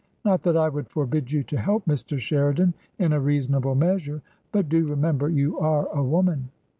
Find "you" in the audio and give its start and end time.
1.31-1.43, 5.29-5.59